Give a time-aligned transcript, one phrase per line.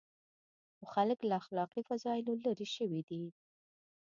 [0.77, 3.23] خو خلک له اخلاقي فضایلو لرې شوي دي.